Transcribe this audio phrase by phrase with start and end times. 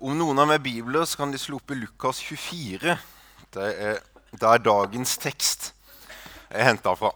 [0.00, 2.94] Om noen har med bibler, så kan de slå opp i Lukas 24.
[3.52, 3.98] Det er,
[4.32, 5.74] det er dagens tekst
[6.48, 7.10] jeg henta fra.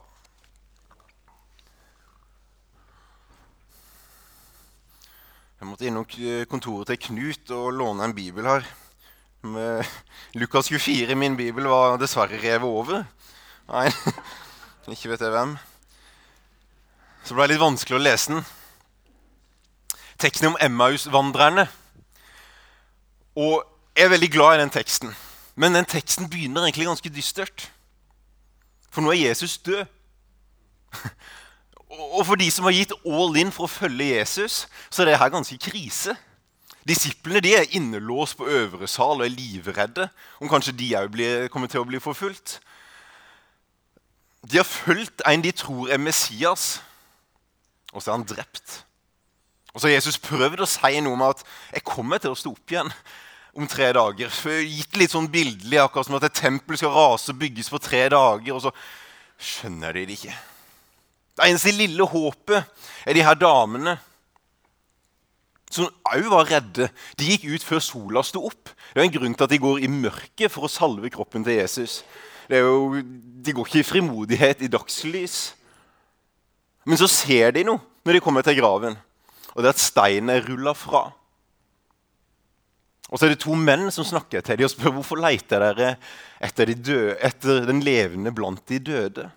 [5.57, 6.05] Jeg måtte innom
[6.51, 8.67] kontoret til Knut og låne en bibel her.
[9.41, 9.89] Med
[10.37, 13.07] Lukas 24 i min bibel var dessverre revet over.
[13.71, 13.87] Nei,
[14.93, 15.57] ikke vet jeg hvem.
[17.25, 18.45] Så det ble litt vanskelig å lese den.
[20.21, 21.65] Teksten om Emmaus-vandrerne.
[23.35, 23.65] Og
[23.97, 25.15] jeg er veldig glad i den teksten.
[25.55, 27.73] Men den teksten begynner egentlig ganske dystert.
[28.91, 29.85] For nå er Jesus død.
[32.15, 35.19] Og for de som har gitt all in for å følge Jesus, så er det
[35.21, 36.17] her ganske krise.
[36.89, 40.09] Disiplene de er innelåst på øvre sal og er livredde
[40.41, 41.21] om kanskje de òg
[41.53, 42.59] kommer til å bli forfulgt.
[44.45, 46.83] De har fulgt en de tror er Messias,
[47.93, 48.83] og så er han drept.
[49.73, 52.51] Og så har Jesus prøvd å si noe om at 'jeg kommer til å stå
[52.51, 52.93] opp igjen'
[53.55, 54.33] om tre dager.
[54.65, 58.07] Gitt litt sånn bildelig, akkurat som at et tempel skal rase og bygges på tre
[58.13, 58.57] dager.
[58.57, 58.75] Og så
[59.39, 60.35] skjønner de det ikke.
[61.35, 63.97] Det eneste lille håpet er de her damene
[65.75, 66.87] som òg var redde.
[67.19, 68.71] De gikk ut før sola sto opp.
[68.93, 71.59] Det er en grunn til at de går i mørket for å salve kroppen til
[71.59, 72.03] Jesus.
[72.53, 75.39] Jo, de går ikke i frimodighet i dagslys.
[76.87, 78.99] Men så ser de noe når de kommer til graven,
[79.55, 81.07] og det er at steinen er rulla fra.
[83.15, 85.93] Og så er det to menn som snakker til dem og spør hvorfor leter dere
[86.43, 89.29] etter, de døde, etter den levende blant de døde.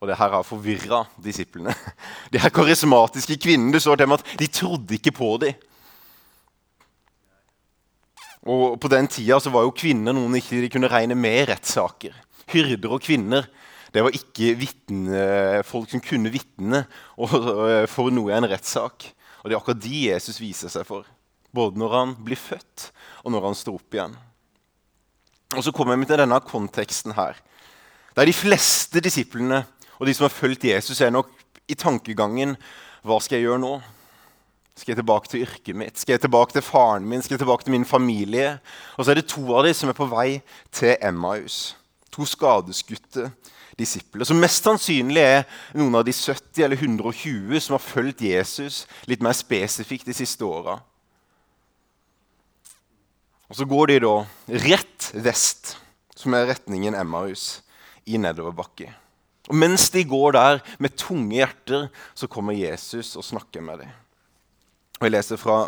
[0.00, 1.74] Og det her har forvirra disiplene.
[2.32, 5.60] De her karismatiske kvinnene står til at de trodde ikke på dem.
[8.48, 11.46] Og På den tida så var jo kvinner noen ikke de kunne regne med i
[11.52, 12.16] rettssaker.
[12.48, 13.44] Hyrder og kvinner
[13.92, 15.20] det var ikke vittne,
[15.66, 16.86] folk som kunne vitne
[17.92, 19.10] for noe i en rettssak.
[19.42, 21.04] Og det er akkurat de Jesus viser seg for.
[21.54, 22.90] Både når han blir født,
[23.24, 24.16] og når han står opp igjen.
[25.56, 27.38] Og Så kommer vi til denne konteksten her.
[28.16, 29.64] Der de fleste disiplene
[29.98, 31.30] og de som har fulgt Jesus, er nok
[31.68, 32.56] i tankegangen
[33.02, 33.74] Hva skal jeg gjøre nå?
[34.76, 35.98] Skal jeg tilbake til yrket mitt?
[35.98, 37.22] Skal jeg tilbake til faren min?
[37.22, 38.58] Skal jeg tilbake til min familie?
[38.96, 40.40] Og så er det to av dem som er på vei
[40.72, 41.76] til Emmaus.
[42.12, 43.30] To skadeskutte
[43.80, 44.24] disipler.
[44.24, 45.44] Som mest sannsynlig er
[45.76, 50.44] noen av de 70 eller 120 som har fulgt Jesus litt mer spesifikt de siste
[50.44, 50.78] åra.
[53.50, 54.14] Og så går de da
[54.62, 55.74] rett vest,
[56.14, 57.64] som er retningen Emmaus,
[58.06, 58.88] i nedoverbakke.
[59.50, 63.90] Og mens de går der med tunge hjerter, så kommer Jesus og snakker med dem.
[65.00, 65.58] Og Jeg leser fra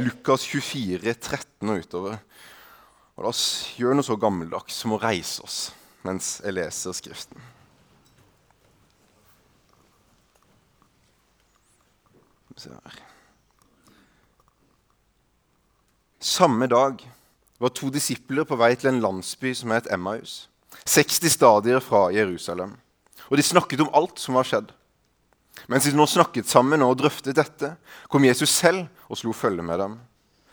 [0.00, 2.16] Lukas 24, 13 og utover.
[3.18, 5.58] Og La oss gjøre noe så gammeldags som å reise oss
[6.06, 7.42] mens jeg leser Skriften.
[16.18, 17.02] Samme dag
[17.58, 20.46] var to disipler på vei til en landsby som het Emmaus,
[20.86, 22.76] 60 stadier fra Jerusalem.
[23.28, 24.70] Og de snakket om alt som var skjedd.
[25.68, 27.74] Mens de nå snakket sammen og drøftet dette,
[28.08, 29.98] kom Jesus selv og slo følge med dem.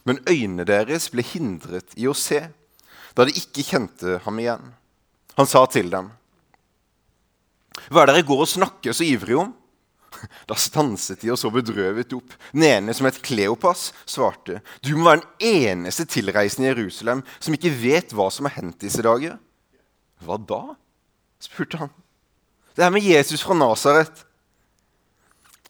[0.05, 2.41] Men øynene deres ble hindret i å se,
[3.15, 4.73] da de ikke kjente ham igjen.
[5.37, 6.11] Han sa til dem,
[7.89, 9.53] 'Hva er det dere går og snakker så ivrig om?'
[10.49, 12.35] Da stanset de og så bedrøvet opp.
[12.53, 17.53] Den ene, som het Kleopas, svarte, 'Du må være den eneste tilreisende i Jerusalem som
[17.53, 19.39] ikke vet hva som har hendt disse dager.'
[20.21, 20.77] 'Hva da?'
[21.39, 21.91] spurte han.
[22.75, 24.25] 'Det er med Jesus fra Nasaret.'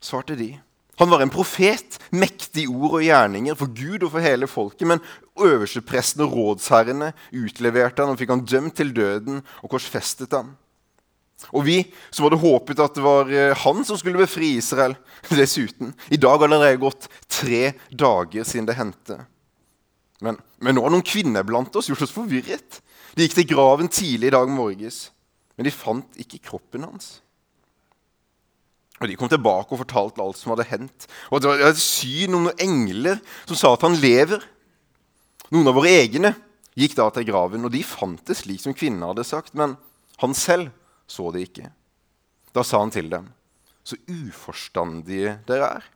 [0.01, 0.59] svarte de.
[0.97, 4.87] Han var en profet, mektig ord og gjerninger for Gud og for hele folket.
[4.87, 5.01] Men
[5.35, 10.53] øverstepresten og rådsherrene utleverte han og fikk han dømt til døden og korsfestet ham.
[11.51, 11.77] Og vi
[12.09, 14.95] som hadde håpet at det var eh, han som skulle befri Israel
[15.29, 15.93] dessuten.
[16.09, 19.19] I dag har det gått tre dager siden det hendte.
[20.23, 22.79] Men, men nå har noen kvinner blant oss gjort oss forvirret.
[23.15, 25.09] De gikk til graven tidlig i dag morges,
[25.55, 27.17] men de fant ikke kroppen hans.
[29.01, 31.07] Og De kom tilbake og fortalte alt som hadde hendt.
[31.29, 34.43] Og Det var et syn om noen engler som sa at han lever.
[35.51, 36.31] Noen av våre egne
[36.79, 39.53] gikk da til graven, og de fant det slik som kvinnen hadde sagt.
[39.55, 39.75] Men
[40.23, 40.71] han selv
[41.07, 41.69] så de ikke.
[42.55, 43.27] Da sa han til dem,
[43.85, 45.89] så uforstandige dere er.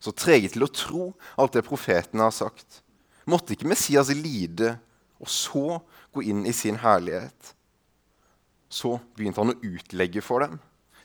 [0.00, 2.80] Så trege til å tro alt det profetene har sagt.
[3.28, 4.78] Måtte ikke Messias lide
[5.20, 5.80] og så
[6.14, 7.52] gå inn i sin herlighet?
[8.70, 10.56] Så begynte han å utlegge for dem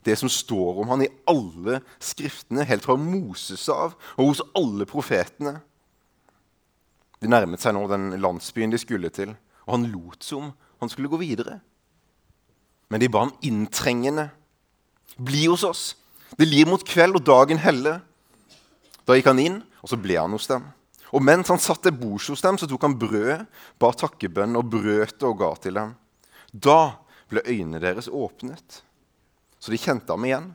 [0.06, 4.86] det som står om han i alle skriftene, helt fra Moses av og hos alle
[4.90, 5.58] profetene.
[7.22, 9.34] De nærmet seg nå den landsbyen de skulle til,
[9.66, 11.58] og han lot som han skulle gå videre.
[12.90, 14.30] Men de ba ham inntrengende.
[15.18, 15.84] Bli hos oss.
[16.38, 18.02] Det lir mot kveld, og dagen heller.
[19.06, 20.66] Da gikk han inn, og så ble han hos dem.
[21.16, 23.46] Og mens han satt til bords hos dem, så tok han brød,
[23.80, 25.94] ba takkebønn og brøt det og ga til dem.
[26.52, 26.98] Da
[27.32, 28.82] ble øynene deres åpnet,
[29.60, 30.52] så de kjente ham igjen.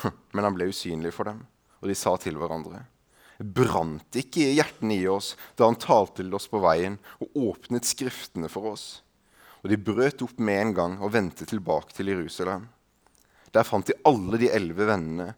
[0.34, 1.42] Men han ble usynlig for dem,
[1.80, 2.84] og de sa til hverandre.:
[3.40, 8.50] Brant ikke hjertene i oss da han talte til oss på veien og åpnet Skriftene
[8.52, 9.00] for oss?
[9.60, 12.66] Og de brøt opp med en gang og vendte tilbake til Jerusalem.
[13.52, 15.34] Der fant de alle de elleve vennene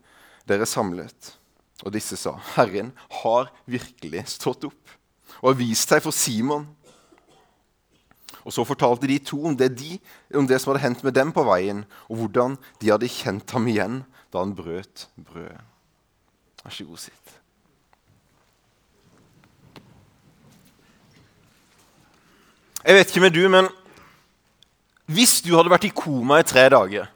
[0.49, 1.35] dere samlet.
[1.83, 2.93] Og disse sa, 'Herren
[3.23, 4.99] har virkelig stått opp
[5.43, 6.69] og har vist seg for Simon.'
[8.45, 9.99] Og Så fortalte de to om det, de,
[10.35, 13.69] om det som hadde hendt med dem på veien, og hvordan de hadde kjent ham
[13.71, 15.61] igjen da han brøt brødet.
[16.65, 17.39] Vær så god, sitt.
[22.83, 23.69] Jeg vet ikke med du, men
[25.11, 27.09] hvis du hadde vært i koma i tre dager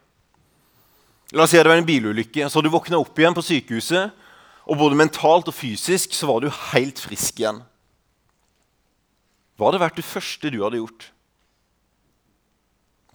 [1.35, 4.13] La oss si det var en bilulykke, så hadde du våkna opp igjen på sykehuset
[4.67, 7.61] og både mentalt og fysisk så var du helt frisk igjen.
[9.57, 11.09] Hva hadde vært det første du hadde gjort?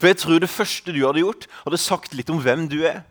[0.01, 3.05] For jeg tror det første du hadde gjort, hadde sagt litt om hvem du er.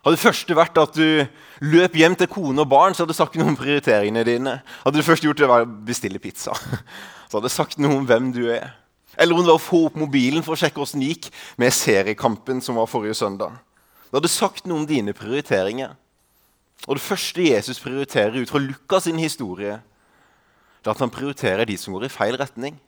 [0.00, 3.20] Hadde det første vært at du løp hjem til kone og barn, så hadde du
[3.20, 4.56] sagt noe om prioriteringene dine.
[4.80, 6.56] Hadde det første gjort det var å bestille pizza,
[7.28, 8.72] så hadde det sagt noe om hvem du er.
[9.20, 11.26] Eller om det var å få opp mobilen for å sjekke åssen det gikk
[11.60, 13.58] med seriekampen som var forrige søndag.
[14.08, 15.92] Det hadde sagt noe om dine prioriteringer.
[16.88, 19.76] Og Det første Jesus prioriterer ut fra Lukas' sin historie,
[20.80, 22.78] det er at han prioriterer de som går i feil retning.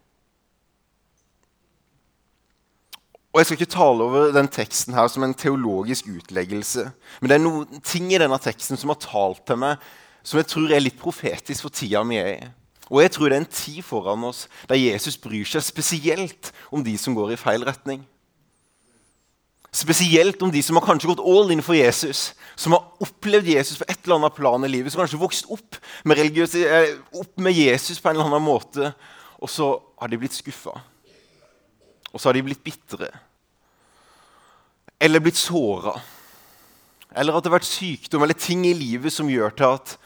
[3.32, 6.90] Og Jeg skal ikke tale over den teksten her som en teologisk utleggelse.
[7.20, 9.79] Men det er noen ting i denne teksten som har talt til meg,
[10.23, 12.50] som jeg tror er litt profetisk for tida vi er i.
[12.92, 16.84] Og jeg tror det er en tid foran oss der Jesus bryr seg spesielt om
[16.84, 18.02] de som går i feil retning.
[19.72, 23.78] Spesielt om de som har kanskje gått all in for Jesus, som har opplevd Jesus
[23.80, 27.38] på et eller annet plan i livet, som kanskje har vokst opp med, eh, opp
[27.40, 28.92] med, Jesus på en eller annen måte,
[29.40, 30.76] og så har de blitt skuffa.
[32.12, 33.08] Og så har de blitt bitre.
[35.00, 35.96] Eller blitt såra.
[37.16, 39.96] Eller at det har vært sykdom eller ting i livet som gjør til at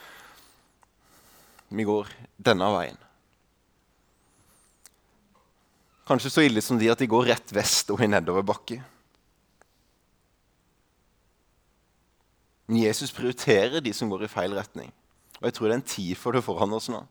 [1.69, 2.99] vi går denne veien.
[6.07, 8.79] Kanskje så ille som de at de går rett vest og i nedoverbakke.
[12.67, 14.93] Men Jesus prioriterer de som går i feil retning.
[15.41, 17.03] Og jeg tror det er en tid for det foran oss nå.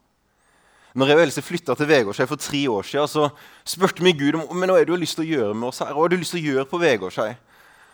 [0.95, 3.27] Når jeg og Else flytta til Vegårshei for tre år siden, så
[3.67, 5.67] spurte vi Gud om men hva er det du har lyst til å gjøre med
[5.67, 5.91] oss her.
[5.91, 7.33] Hva har du lyst til å gjøre på Vegårshei?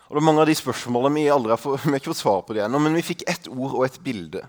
[0.06, 2.22] Og det er mange av de spørsmålene Vi aldri har, fått, vi har ikke fått
[2.22, 4.46] svar på det ennå, men vi fikk ett ord og et bilde.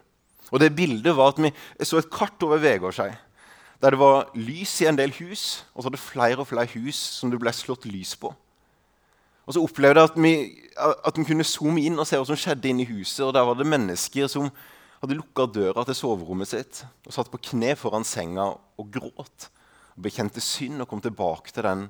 [0.53, 3.11] Og det bildet var at Vi så et kart over Vegårshei.
[3.83, 6.95] Der det var lys i en del hus, og så hadde flere og flere hus
[6.95, 8.31] som det ble slått lys på.
[9.47, 10.35] Og så opplevde jeg at vi,
[10.79, 13.25] at vi kunne zoome inn og se hva som skjedde inne i huset.
[13.27, 14.53] Og der var det mennesker som
[15.03, 19.49] hadde lukka døra til soverommet sitt og satt på kne foran senga og gråt.
[19.97, 21.89] Og bekjente synd og kom tilbake til den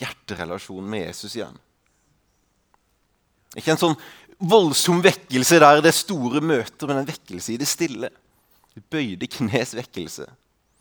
[0.00, 1.54] hjerterelasjonen med Jesus igjen.
[3.54, 3.96] Ikke en sånn
[4.40, 8.10] voldsom vekkelse der det store møter, men en vekkelse i det stille.
[8.74, 10.26] Det Bøyde knes vekkelse.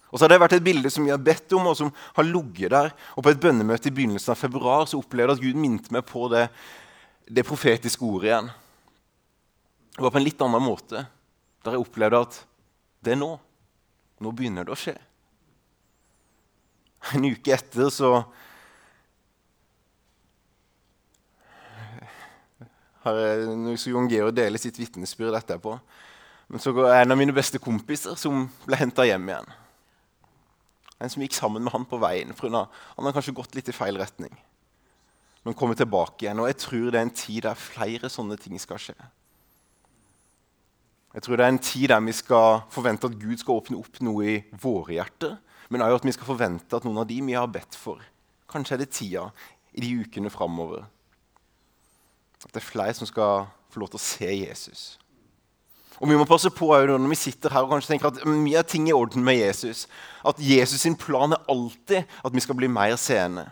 [0.10, 2.26] Og så har det vært et bilde som vi har bedt om, og som har
[2.26, 2.94] ligget der.
[3.16, 6.06] Og på et bønnemøte i begynnelsen av februar så opplevde jeg at Gud minte meg
[6.10, 6.48] på det,
[7.30, 8.50] det profetiske ordet igjen.
[9.94, 11.04] Det var på en litt annen måte,
[11.66, 12.40] der jeg opplevde at
[13.06, 13.33] det er nå.
[14.19, 14.95] Nå begynner det å skje.
[17.16, 18.24] En uke etter så
[23.18, 25.78] jeg, Nå skal Jon Georg dele sitt vitnesbyrd etterpå.
[26.49, 29.51] Men så går en av mine beste kompiser som ble henta hjem igjen.
[30.99, 32.33] En som gikk sammen med han på veien.
[32.35, 34.33] For han har kanskje gått litt i feil retning.
[35.45, 36.42] Men kommer tilbake igjen.
[36.42, 38.97] Og jeg tror det er en tid der flere sånne ting skal skje.
[41.13, 44.01] Jeg tror det er en tid der vi skal forvente at Gud skal åpne opp
[44.06, 45.37] noe i våre hjerter.
[45.69, 48.01] Men også at vi skal forvente at noen av de vi har bedt for,
[48.49, 49.28] kanskje er det tida
[49.78, 50.87] i de ukene framover.
[52.46, 54.84] At det er flere som skal få lov til å se Jesus.
[56.00, 58.68] Og vi må passe på når vi sitter her og kanskje tenker at mye av
[58.72, 59.86] ting er i orden med Jesus.
[60.24, 63.50] At Jesus sin plan er alltid at vi skal bli mer seende.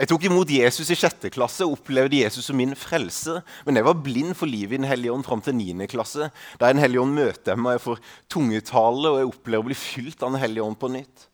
[0.00, 3.42] Jeg tok imot Jesus i sjette klasse og opplevde Jesus som min frelser.
[3.66, 6.30] Men jeg var blind for livet i Den hellige ånd fram til niende klasse.
[6.58, 8.00] Der Den hellige ånd møter meg, jeg får
[8.32, 11.29] tungetale og jeg opplever å bli fylt av Den hellige ånd på nytt.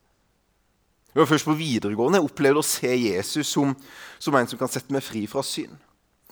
[1.17, 3.71] Det var først på videregående jeg opplevde å se Jesus som,
[4.21, 5.73] som en som kan sette meg fri fra synd.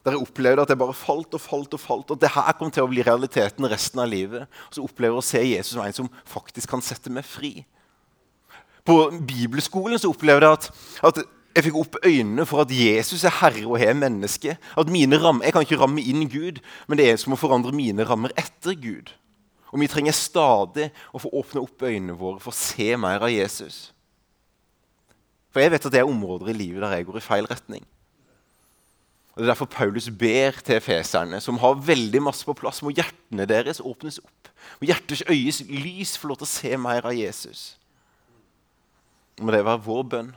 [0.05, 2.11] Der jeg opplevde at jeg bare falt og falt og falt.
[2.13, 4.45] Og det her kom til å bli realiteten resten av livet.
[4.69, 7.55] Og så opplever jeg å se Jesus som en som faktisk kan sette meg fri.
[8.85, 10.69] På bibelskolen så opplevde jeg at,
[11.09, 11.23] at
[11.57, 14.59] jeg fikk opp øynene for at Jesus er herre og har menneske.
[14.77, 17.73] At mine rammer, Jeg kan ikke ramme inn Gud, men det er som å forandre
[17.73, 19.17] mine rammer etter Gud.
[19.73, 23.33] Og vi trenger stadig å få åpne opp øynene våre for å se mer av
[23.33, 23.94] Jesus.
[25.55, 27.85] For jeg vet at det er områder i livet der jeg går i feil retning.
[29.35, 32.91] Og Det er derfor Paulus ber til feserne, som har veldig masse på plass, må
[32.91, 34.51] hjertene deres åpnes opp.
[34.81, 37.63] Må hjertets øyes lys få lov til å se mer av Jesus.
[39.39, 40.35] Må det være vår bønn.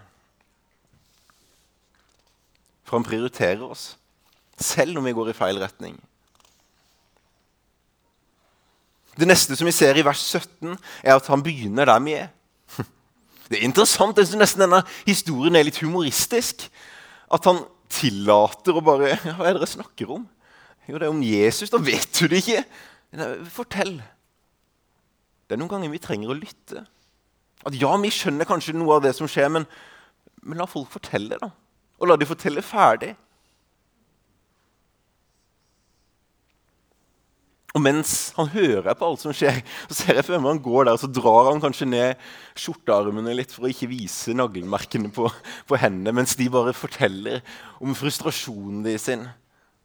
[2.86, 3.92] For han prioriterer oss,
[4.58, 5.98] selv om vi går i feil retning.
[9.18, 12.30] Det neste som vi ser i vers 17, er at han begynner der vi er.
[13.48, 14.18] Det er interessant.
[14.20, 16.68] Jeg syns nesten denne historien er litt humoristisk.
[17.34, 20.28] At han tillater å bare ja, Hva er det dere snakker om?
[20.88, 21.72] Jo, det er om Jesus.
[21.72, 22.64] Da vet du det ikke.
[23.52, 23.98] Fortell.
[25.48, 26.84] Det er noen ganger vi trenger å lytte.
[27.68, 29.66] At ja, vi skjønner kanskje noe av det som skjer, men,
[30.44, 31.50] men la folk fortelle, da.
[31.98, 33.14] Og la de fortelle ferdig.
[37.78, 40.88] Og mens han hører på alt som skjer, så ser jeg for meg han går
[40.88, 45.30] der, og så drar han kanskje ned skjortearmene litt for å ikke vise naglmerkene på,
[45.70, 47.44] på hendene, mens de bare forteller
[47.78, 49.28] om frustrasjonen de sin,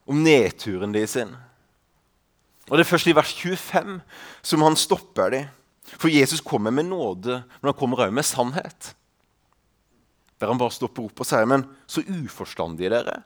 [0.08, 1.34] om nedturen de sin.
[2.70, 3.98] Og Det er først i vers 25
[4.54, 5.50] som han stopper dem.
[5.98, 8.94] For Jesus kommer med nåde, men han kommer òg med sannhet.
[10.40, 13.20] Der han bare stopper opp og sier, 'Men så uforstandige dere'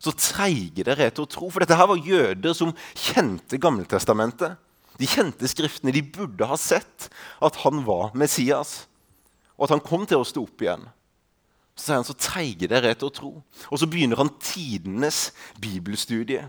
[0.00, 1.50] så treige dere er til å tro.
[1.52, 4.56] For dette her var jøder som kjente Gammeltestamentet.
[5.00, 5.92] De kjente Skriftene.
[5.92, 8.86] De burde ha sett at han var Messias,
[9.56, 10.86] og at han kom til å stå opp igjen.
[11.76, 13.32] Så sier han så treige dere er til å tro.
[13.68, 15.30] Og så begynner han tidenes
[15.60, 16.46] bibelstudie.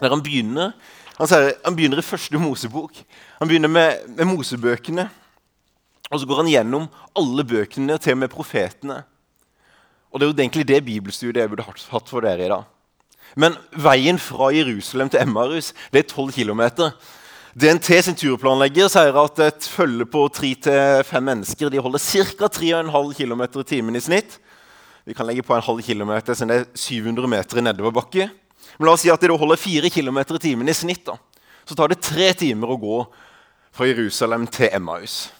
[0.00, 0.72] Der han begynner
[1.14, 2.96] han, sier, han begynner i første Mosebok.
[3.38, 5.06] Han begynner med, med Mosebøkene.
[6.10, 8.96] Og så går han gjennom alle bøkene, til og med profetene.
[10.14, 12.70] Og det er jo egentlig det bibelstudiet jeg burde hatt for dere i dag.
[13.34, 16.62] Men veien fra Jerusalem til Emmarus det er 12 km.
[17.58, 22.46] DNT sin turplanlegger sier at et følge på 3-5 mennesker de holder ca.
[22.46, 24.38] 3,5 km i timen i snitt.
[25.04, 28.30] Vi kan legge på en halv kilometer, så det er 700 meter i nedoverbakke.
[28.78, 31.04] Men la oss si at de holder 4 km i timen i snitt.
[31.06, 31.18] da.
[31.66, 33.02] Så tar det tre timer å gå
[33.74, 35.32] fra Jerusalem til Emmaus.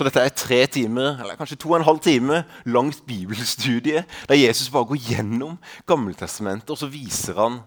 [0.00, 4.38] Så dette er tre timer, eller kanskje to og en halv time langt bibelstudie der
[4.38, 7.58] Jesus bare går gjennom Gammeltestamentet, og så viser han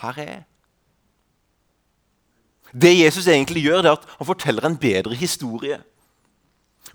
[0.00, 0.40] her er jeg.
[2.72, 5.76] Det Jesus egentlig gjør, det er at han forteller en bedre historie.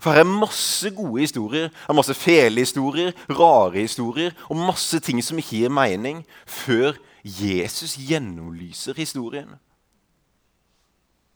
[0.00, 5.22] For her er masse gode historier, er masse fæle historier, rare historier og masse ting
[5.22, 9.54] som ikke gir mening, før Jesus gjennomlyser historien.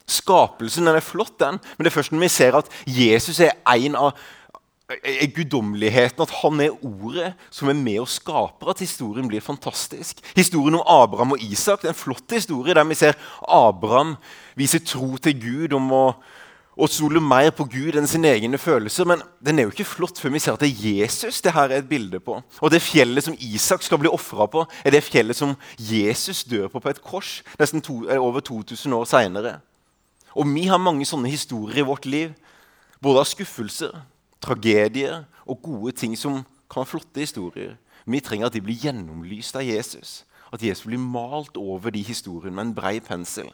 [0.06, 3.56] Skapelsen den er flott, den, men det er først når vi ser at Jesus er
[3.75, 4.12] en av
[4.86, 10.22] er guddommeligheten, at han er ordet som er med og skaper, at historien blir fantastisk.
[10.36, 14.14] Historien om Abraham og Isak det er en flott historie der vi ser Abraham
[14.54, 16.04] vise tro til Gud om å,
[16.78, 19.08] å stole mer på Gud enn sine egne følelser.
[19.10, 21.66] Men den er jo ikke flott før vi ser at det er Jesus det her
[21.72, 22.38] er et bilde på.
[22.62, 26.70] Og det fjellet som Isak skal bli ofra på, er det fjellet som Jesus dør
[26.70, 29.58] på på et kors nesten to, over 2000 år seinere.
[30.36, 32.34] Og vi har mange sånne historier i vårt liv.
[33.00, 33.94] Både av skuffelser,
[34.44, 37.76] tragedier og gode ting som kan være flotte historier.
[38.06, 40.24] Vi trenger at de blir gjennomlyst av Jesus.
[40.52, 43.48] At Jesus blir malt over de historiene med en brei pensel.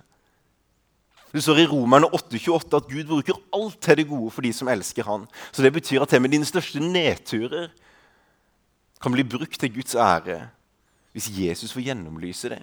[1.32, 4.68] Det står i Romerne 8,28 at Gud bruker alt til det gode for de som
[4.68, 5.24] elsker han.
[5.52, 7.70] Så Det betyr at til med dine største nedturer
[9.00, 10.48] kan bli brukt til Guds ære
[11.12, 12.62] hvis Jesus får gjennomlyse det.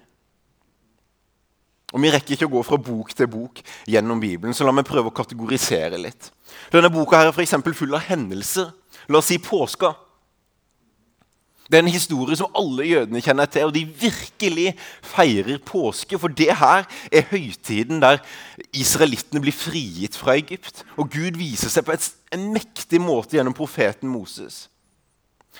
[1.90, 4.86] Og Vi rekker ikke å gå fra bok til bok gjennom Bibelen, så la meg
[4.86, 6.30] prøve å kategorisere litt.
[6.70, 8.70] Denne boka her er for full av hendelser.
[9.08, 9.94] La oss si påska.
[11.70, 14.72] Det er en historie som alle jødene kjenner til, og de virkelig
[15.06, 16.18] feirer påske.
[16.18, 18.18] For det her er høytiden der
[18.74, 20.82] israelittene blir frigitt fra Egypt.
[20.98, 24.69] Og Gud viser seg på en mektig måte gjennom profeten Moses.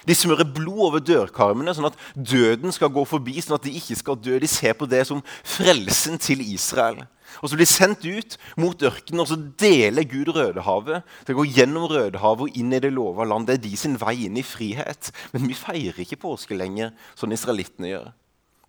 [0.06, 3.40] De smører blod over dørkarmene, sånn at døden skal gå forbi.
[3.40, 4.38] sånn at De ikke skal dø.
[4.40, 7.04] De ser på det som frelsen til Israel.
[7.42, 11.02] Og Så blir de sendt ut mot ørkenen, og så deler Gud Rødehavet.
[11.26, 13.46] Det går gjennom Rødehavet og inn i det lova land.
[13.46, 15.12] Det er de sin vei inn i frihet.
[15.32, 18.12] Men vi feirer ikke påske lenger, sånn israelittene gjør.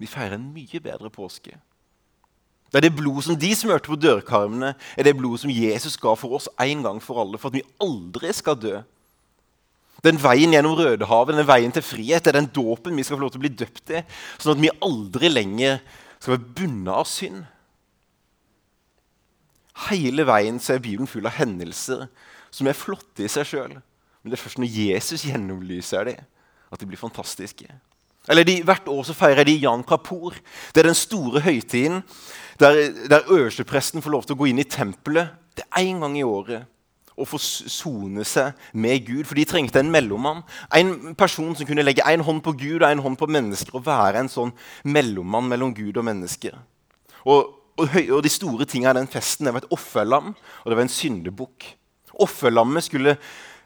[0.02, 1.58] Vi feirer en mye bedre påske.
[2.72, 6.14] Det er det blod som de smørte på dørkarmene, er det blod som Jesus ga
[6.16, 8.78] for oss en gang for alle, for at vi aldri skal dø.
[10.02, 13.26] Den veien gjennom Rødehavet, den veien til frihet, det er den dåpen vi skal få
[13.26, 14.02] lov til å bli døpt i.
[14.42, 15.78] Sånn at vi aldri lenger
[16.18, 17.44] skal være bundet av synd.
[19.88, 22.08] Hele veien så er Bibelen full av hendelser
[22.54, 23.78] som er flotte i seg sjøl.
[24.22, 26.26] Men det er først når Jesus gjennomlyser dem,
[26.72, 27.70] at de blir fantastiske.
[28.30, 30.36] Eller de, Hvert år så feirer de Jan Kapur.
[30.74, 32.04] Det er den store høytiden
[32.62, 35.34] der, der øverstepresten får lov til å gå inn i tempelet.
[35.58, 36.70] Det er én gang i året
[37.22, 39.24] å få sone seg med Gud.
[39.30, 40.44] For de trengte en mellommann.
[40.76, 43.78] En person som kunne legge en hånd på Gud og en hånd på mennesker.
[43.78, 46.58] Og være en sånn mellommann mellom Gud og mennesker.
[47.30, 50.78] Og, og, og de store tingene i den festen det var et offerlam og det
[50.78, 51.70] var en syndebukk.
[52.22, 53.16] Offerlammet skulle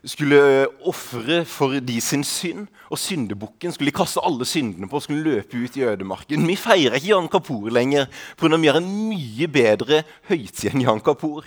[0.06, 2.70] skulle eh, ofre for de sin synd.
[2.94, 6.46] Og syndebukken skulle de kaste alle syndene på og skulle løpe ut i ødemarken.
[6.48, 8.06] Vi feirer ikke Jan Kapur lenger
[8.38, 8.58] pga.
[8.58, 11.46] vi har en mye bedre høytid enn Jan Kapur.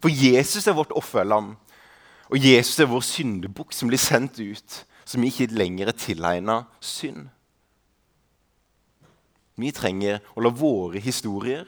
[0.00, 1.54] For Jesus er vårt offerlam.
[2.28, 7.28] Og Jesus er vår syndebukk som blir sendt ut, som ikke lenger er tilegna synd.
[9.56, 11.64] Vi trenger å la våre historier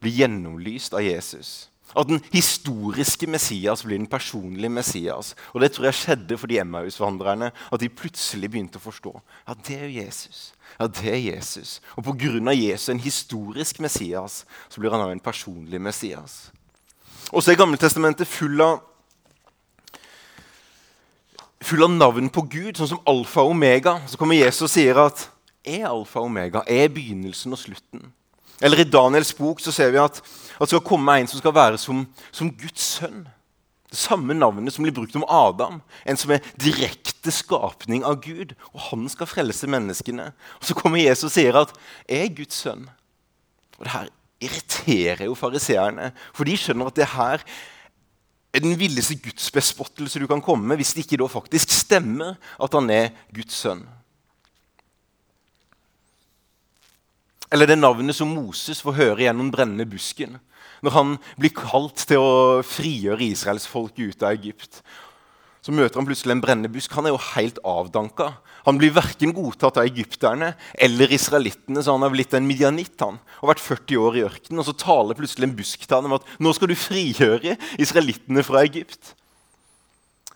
[0.00, 1.69] bli gjennomlyst av Jesus.
[1.96, 5.34] At den historiske Messias blir den personlige Messias.
[5.52, 7.50] Og Det tror jeg skjedde for de Emmaus-vandrerne.
[7.72, 9.20] At de plutselig begynte å forstå.
[9.48, 10.52] Ja, det er jo Jesus.
[10.78, 11.80] Ja, det er Jesus.
[11.96, 12.52] Og pga.
[12.54, 16.50] Jesus, en historisk Messias, så blir han òg en personlig Messias.
[17.32, 18.80] Og så er Gammeltestamentet full av
[21.60, 23.98] full av navn på Gud, sånn som alfa og omega.
[24.08, 25.26] Så kommer Jesus og sier at
[25.66, 28.08] er alfa og omega, er begynnelsen og slutten.
[28.60, 31.54] Eller i Daniels bok så ser vi at, at det skal komme en som skal
[31.56, 33.24] være som, som Guds sønn.
[33.90, 35.80] Det samme navnet som blir brukt om Adam.
[36.06, 38.54] En som er direkte skapning av Gud.
[38.70, 40.28] Og han skal frelse menneskene.
[40.60, 41.74] Og Så kommer Jesus og sier at
[42.06, 42.86] 'jeg er Guds sønn'.
[43.78, 44.08] Og Det her
[44.40, 46.12] irriterer jo fariseerne.
[46.32, 47.42] For de skjønner at det her
[48.54, 52.72] er den villeste gudsbespottelse du kan komme med, hvis det ikke da faktisk stemmer at
[52.74, 53.86] han er Guds sønn.
[57.50, 60.38] Eller det navnet som Moses får høre gjennom brennende busken.
[60.80, 64.80] Når han blir kalt til å frigjøre israelsfolket ut av Egypt.
[65.60, 66.94] Så møter han plutselig en brennende busk.
[66.96, 68.30] Han er jo helt avdanka.
[68.64, 72.96] Han blir verken godtatt av egypterne eller israelittene, så han har blitt en midjanitt.
[73.00, 76.08] han, og vært 40 år i ørkenen, og Så taler plutselig en busk til han
[76.08, 79.14] om at nå skal du frigjøre israelittene fra Egypt.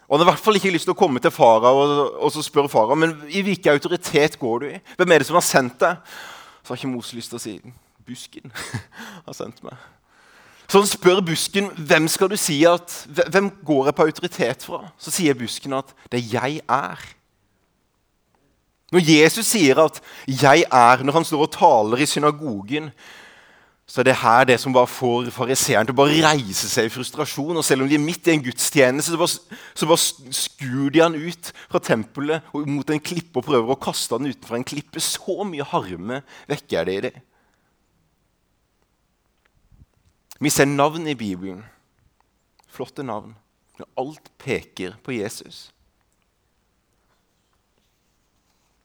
[0.08, 2.32] Og Han har i hvert fall ikke lyst til å komme til fara og, og
[2.32, 4.80] så spørre fara, men i hvilken autoritet går du i?
[4.96, 5.96] Hvem er det som har sendt deg?
[6.64, 7.58] Så har ikke Mose lyst til å si
[8.04, 8.52] busken
[9.26, 9.76] har sendt meg.
[10.64, 12.92] Så han spør busken hvem skal du si at,
[13.28, 14.80] hvem går jeg på autoritet fra.
[14.98, 17.04] Så sier busken at det er 'jeg er'.
[18.92, 22.90] Når Jesus sier at 'jeg er', når han står og taler i synagogen,
[23.86, 26.92] så er det her det som bare får fariseeren til å bare reise seg i
[26.92, 27.58] frustrasjon.
[27.60, 31.02] Og selv om de er midt i en gudstjeneste, så bare, så bare skur de
[31.04, 34.64] han ut fra tempelet og mot en klippe og prøver å kaste han utenfor en
[34.64, 35.02] klippe.
[35.04, 37.12] Så mye harme vekker det i det.
[40.40, 41.60] Vi ser navn i Bibelen.
[42.72, 43.36] Flotte navn.
[43.76, 45.68] Men alt peker på Jesus.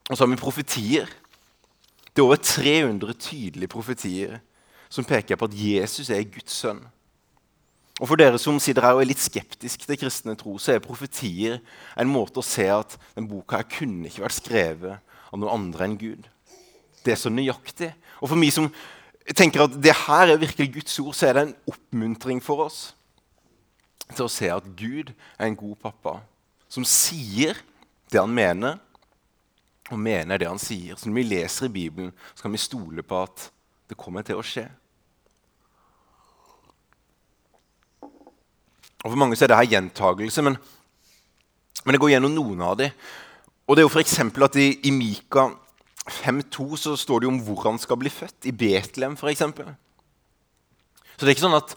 [0.09, 1.09] Og så har vi profetier.
[2.11, 4.39] Det er over 300 tydelige profetier
[4.89, 6.81] som peker på at Jesus er Guds sønn.
[7.99, 10.83] Og For dere som sitter her og er litt skeptiske til kristne tro, så er
[10.83, 11.59] profetier
[11.99, 15.85] en måte å se at den boka her kunne ikke vært skrevet av noen andre
[15.85, 16.29] enn Gud.
[17.03, 17.91] Det er så nøyaktig.
[18.23, 18.69] Og for meg som
[19.35, 22.79] tenker at det her er virkelig Guds ord, så er det en oppmuntring for oss
[24.15, 26.15] til å se at Gud er en god pappa
[26.71, 27.59] som sier
[28.09, 28.79] det han mener,
[29.89, 30.97] og mener det han sier.
[30.97, 33.49] Så når vi leser i Bibelen, så kan vi stole på at
[33.89, 34.67] det kommer til å skje.
[39.03, 40.57] Og For mange så er det her gjentagelse, men,
[41.85, 42.95] men jeg går gjennom noen av dem.
[43.69, 44.17] Og det er jo f.eks.
[44.19, 45.51] at i, i Mika
[46.09, 48.49] 5,2 så står det jo om hvor han skal bli født.
[48.49, 49.45] I Betlehem, f.eks.
[49.45, 51.75] Så det er ikke sånn at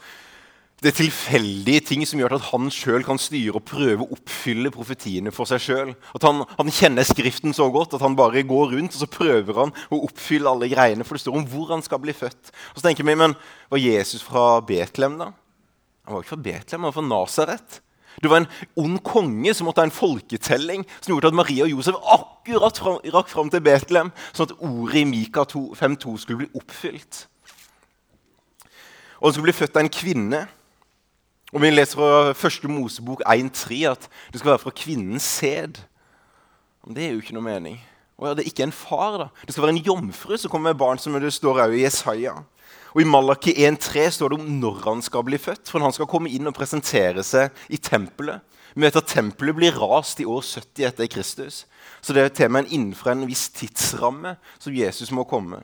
[0.82, 4.72] det er tilfeldige ting som gjør at han sjøl kan styre og prøve å oppfylle
[4.74, 5.92] profetiene for seg sjøl.
[6.16, 9.60] At han, han, kjenner Skriften så godt at han bare går rundt og så prøver
[9.60, 11.06] han å oppfylle alle greiene.
[11.06, 12.50] For det står om hvor han skal bli født.
[12.72, 13.36] Og så tenker vi, men
[13.70, 15.30] Var Jesus fra Betlehem, da?
[16.06, 17.80] Han var ikke fra Betlehem, han var fra Nasaret.
[18.22, 21.72] Det var en ond konge som måtte ha en folketelling som gjorde at Maria og
[21.72, 26.50] Josef akkurat fra, rakk fram til Betlehem, sånn at ordet i Mika 5,2 skulle bli
[26.58, 27.22] oppfylt.
[29.22, 30.42] Og han skulle bli født av en kvinne.
[31.52, 35.80] Og Vi leser fra første Mosebok 1,3 at det skal være fra kvinnens sæd.
[36.90, 37.78] Det er jo ikke noe mening.
[38.18, 39.18] Og ja, Det er ikke en far.
[39.18, 39.28] da.
[39.46, 42.34] Det skal være en jomfru som kommer med barn, som det står òg i Jesaja.
[42.92, 45.68] Og I Malaki 1,3 står det om når han skal bli født.
[45.70, 48.44] For han skal komme inn og presentere seg i tempelet.
[48.72, 51.64] Vi vet at tempelet blir rast i år 70 etter Kristus.
[52.00, 55.62] Så det er med innenfor en viss tidsramme som Jesus må komme.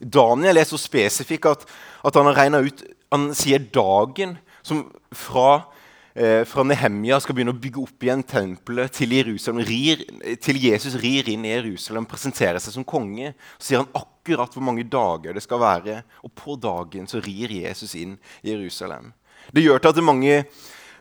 [0.00, 1.68] Daniel er så spesifikk at,
[2.02, 2.80] at han har regna ut
[3.14, 4.32] Han sier dagen
[4.66, 4.80] som
[5.14, 5.68] fra
[6.14, 10.04] eh, fra Nehemia skal begynne å bygge opp igjen tempelet til, Jerusalem, rir,
[10.42, 14.64] til Jesus rir inn i Jerusalem, presenterer seg som konge, så sier han akkurat hvor
[14.66, 15.98] mange dager det skal være.
[16.24, 19.12] Og på dagen så rir Jesus inn i Jerusalem.
[19.52, 20.40] Det gjør til at det er mange,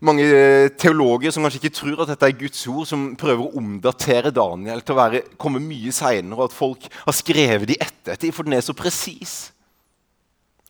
[0.03, 0.27] mange
[0.81, 4.83] teologer som kanskje ikke tror at dette er Guds ord, som prøver å omdatere Daniel
[4.83, 8.57] til å være, komme mye seinere, og at folk har skrevet de ettertid, for den
[8.57, 9.53] er så presis.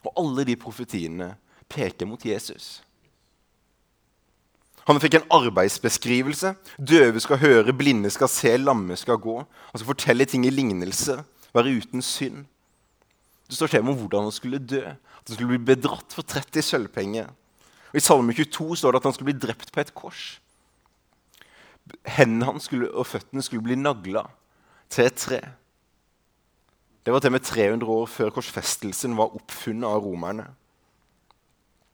[0.03, 1.33] Og alle de profetiene
[1.71, 2.83] peker mot Jesus.
[4.87, 6.53] Han fikk en arbeidsbeskrivelse.
[6.77, 9.37] Døve skal høre, blinde skal se, lamme skal gå.
[9.71, 11.21] Han skal fortelle ting i lignelse,
[11.55, 12.43] være uten synd.
[13.47, 14.83] Det står til om hvordan han skulle dø.
[14.83, 17.31] At han skulle bli bedratt for 30 sølvpenger.
[17.93, 20.23] Og I Salme 22 står det at han skulle bli drept på et kors.
[22.07, 24.25] Hendene hans og føttene skulle bli nagla
[24.89, 25.39] til et tre.
[27.03, 30.47] Det var til og med 300 år før korsfestelsen var oppfunnet av romerne.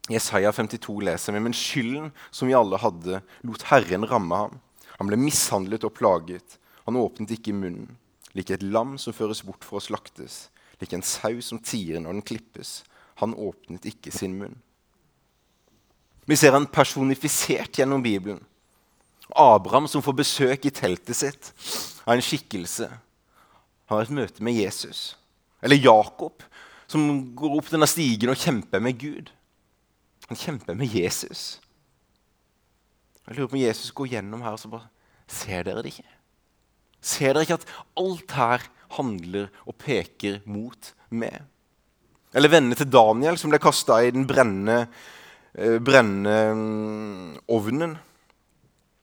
[0.09, 4.55] Isaiah 52 leser vi men skylden som vi alle hadde, lot Herren ramme ham.
[4.97, 6.57] Han ble mishandlet og plaget.
[6.87, 7.97] Han åpnet ikke munnen.
[8.33, 10.47] Like et lam som føres bort for å slaktes.
[10.81, 12.81] Like en sau som tier når den klippes.
[13.21, 14.57] Han åpnet ikke sin munn.
[16.29, 18.41] Vi ser han personifisert gjennom Bibelen.
[19.29, 21.51] Abraham som får besøk i teltet sitt
[22.05, 22.89] av en skikkelse.
[23.89, 25.15] Han har et møte med Jesus.
[25.61, 26.43] Eller Jakob
[26.89, 27.05] som
[27.37, 29.29] går opp denne stigen og kjemper med Gud.
[30.29, 31.57] Han kjemper med Jesus.
[33.25, 34.89] Jeg lurer på om Jesus går gjennom her og så bare
[35.29, 36.09] Ser dere det ikke?
[37.05, 37.69] Ser dere ikke at
[38.01, 38.63] alt her
[38.97, 41.43] handler og peker mot meg?
[42.33, 44.87] Eller vennene til Daniel som ble kasta i den brennende,
[45.53, 47.95] eh, brennende mm, ovnen.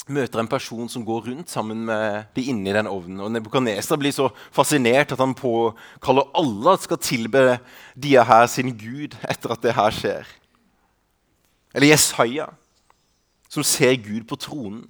[0.07, 3.23] Møter en person som går rundt sammen med de inni den ovnen.
[3.23, 7.47] Og Nebukadneser blir så fascinert at han påkaller alle at skal tilbe
[7.95, 10.37] de her sin gud etter at det her skjer.
[11.77, 12.49] Eller Jesaja,
[13.53, 14.87] som ser Gud på tronen.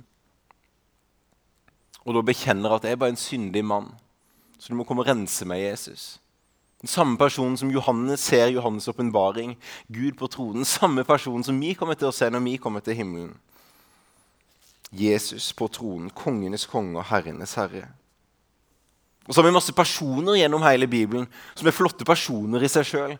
[2.06, 3.90] Og da bekjenner at jeg er bare en syndig mann,
[4.58, 6.20] så du må komme og rense meg, Jesus.
[6.80, 9.56] Den samme personen som Johannes ser Johannes' åpenbaring,
[9.90, 10.64] Gud på tronen.
[10.64, 13.32] Samme person som vi kommer til å se når vi kommer til himmelen.
[14.94, 17.88] Jesus på tronen, kongenes konge og herrenes herre.
[19.26, 22.86] Og så har vi masse personer gjennom hele Bibelen som er flotte personer i seg
[22.86, 23.16] sjøl,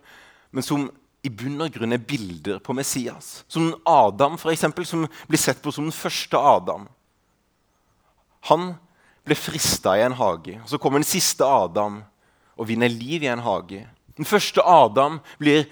[0.54, 0.86] men som
[1.26, 3.42] i bunn og grunn er bilder på Messias.
[3.50, 6.86] Som Adam, for eksempel, som blir sett på som den første Adam.
[8.50, 8.74] Han
[9.26, 10.60] ble frista i en hage.
[10.70, 12.00] Så kommer den siste Adam
[12.56, 13.82] og vinner liv i en hage.
[14.16, 15.66] Den første Adam blir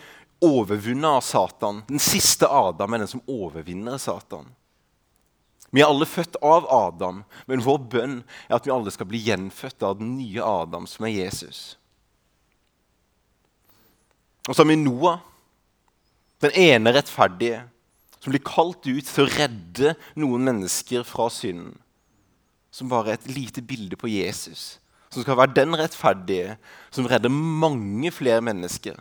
[0.44, 1.82] overvunnet av Satan.
[1.88, 4.50] Den siste Adam er den som overvinner Satan.
[5.74, 9.24] Vi er alle født av Adam, men vår bønn er at vi alle skal bli
[9.26, 11.62] gjenfødt av den nye Adam, som er Jesus.
[14.46, 15.22] Og så har vi Noah,
[16.44, 17.62] den ene rettferdige
[18.24, 21.74] som blir kalt ut til å redde noen mennesker fra synden.
[22.74, 24.78] Som bare er et lite bilde på Jesus,
[25.12, 26.56] som skal være den rettferdige
[26.94, 28.96] som redder mange flere mennesker.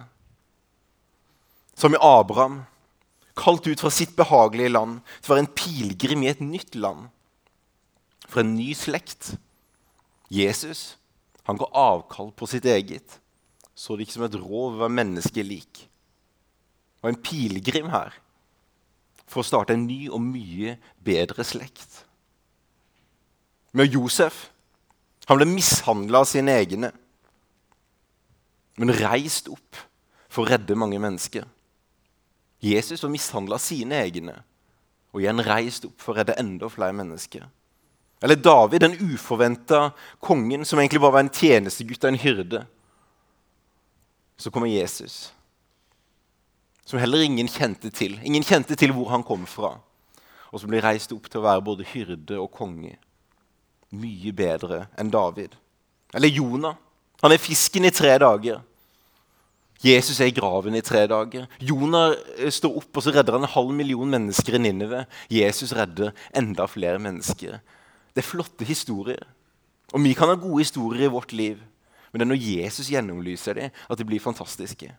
[1.79, 2.61] Som i Abraham,
[3.33, 7.07] kalt ut fra sitt behagelige land til å være en pilegrim i et nytt land.
[8.27, 9.33] For en ny slekt.
[10.29, 10.93] Jesus
[11.47, 13.17] han går avkall på sitt eget.
[13.75, 15.87] Så det ikke som et rov å være menneskelik
[17.03, 18.15] og en pilegrim her
[19.27, 22.03] for å starte en ny og mye bedre slekt.
[23.73, 24.47] Med Josef
[25.27, 26.91] han ble mishandla av sine egne,
[28.79, 29.79] men reist opp
[30.27, 31.45] for å redde mange mennesker.
[32.63, 34.39] Jesus var mishandla av sine egne
[35.13, 37.45] og igjen reist opp for å redde enda flere mennesker.
[38.23, 39.91] Eller David, den uforventa
[40.23, 42.61] kongen som egentlig bare var en tjenestegutt av en hyrde.
[44.39, 45.33] Så kommer Jesus
[46.85, 48.17] som heller ingen kjente til.
[48.23, 49.77] Ingen kjente til hvor han kom fra.
[50.51, 52.97] Og som blir reist opp til å være både hyrde og konge.
[53.93, 55.55] Mye bedre enn David.
[56.13, 56.77] Eller Jonah.
[57.23, 58.61] Han er fisken i tre dager.
[59.83, 61.47] Jesus er i graven i tre dager.
[61.59, 65.03] Jonah eh, står opp og så redder han en halv million mennesker i Ninive.
[65.31, 67.57] Jesus redder enda flere mennesker.
[68.13, 69.25] Det er flotte historier.
[69.93, 71.59] Og vi kan ha gode historier i vårt liv.
[72.11, 74.91] Men det er når Jesus gjennomlyser dem, at de blir fantastiske.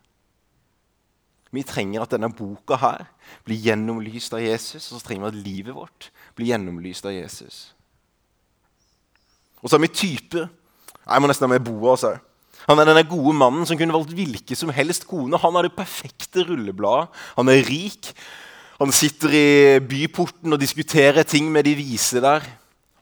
[1.55, 3.07] Vi trenger at denne boka her
[3.47, 7.59] blir gjennomlyst av Jesus, og så trenger vi at livet vårt blir gjennomlyst av Jesus.
[9.63, 10.49] Og så har vi typer.
[11.05, 12.19] Jeg må nesten ha med Boas òg.
[12.65, 15.37] Han er denne gode mannen som kunne valgt hvilken som helst kone.
[15.41, 17.11] Han har det perfekte rullebladet.
[17.37, 18.13] Han er rik.
[18.81, 19.49] Han sitter i
[19.85, 22.45] byporten og diskuterer ting med de vise der.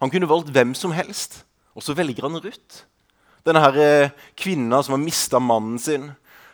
[0.02, 1.44] Han kunne valgt hvem som helst.
[1.78, 2.82] Og så velger han Ruth.
[3.46, 6.10] Denne her eh, kvinna som har mista mannen sin,